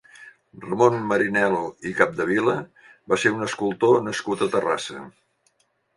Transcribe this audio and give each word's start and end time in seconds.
Ramon 0.61 0.95
Marinel·lo 1.09 1.59
i 1.89 1.93
Capdevila 2.01 2.57
va 3.13 3.19
ser 3.25 3.35
un 3.37 3.49
escultor 3.49 4.03
nascut 4.11 4.45
a 4.47 4.49
Terrassa. 4.57 5.05